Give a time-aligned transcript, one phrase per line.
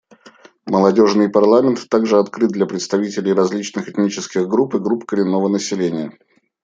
[0.65, 6.17] Молодежный парламент также открыт для представителей различных этнических групп и групп коренного населения.